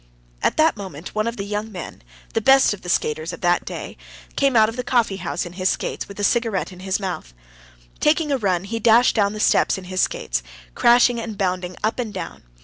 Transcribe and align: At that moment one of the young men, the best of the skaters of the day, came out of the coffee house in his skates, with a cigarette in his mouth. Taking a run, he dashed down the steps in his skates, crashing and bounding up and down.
At 0.41 0.57
that 0.57 0.75
moment 0.75 1.13
one 1.13 1.27
of 1.27 1.37
the 1.37 1.43
young 1.45 1.71
men, 1.71 2.01
the 2.33 2.41
best 2.41 2.73
of 2.73 2.81
the 2.81 2.89
skaters 2.89 3.33
of 3.33 3.41
the 3.41 3.59
day, 3.63 3.97
came 4.35 4.55
out 4.55 4.67
of 4.67 4.75
the 4.75 4.83
coffee 4.83 5.17
house 5.17 5.45
in 5.45 5.53
his 5.53 5.69
skates, 5.69 6.07
with 6.07 6.19
a 6.19 6.23
cigarette 6.23 6.71
in 6.71 6.79
his 6.79 6.99
mouth. 6.99 7.35
Taking 7.99 8.31
a 8.31 8.39
run, 8.39 8.63
he 8.63 8.79
dashed 8.79 9.15
down 9.15 9.33
the 9.33 9.39
steps 9.39 9.77
in 9.77 9.83
his 9.83 10.01
skates, 10.01 10.41
crashing 10.73 11.19
and 11.21 11.37
bounding 11.37 11.77
up 11.83 11.99
and 11.99 12.11
down. 12.11 12.41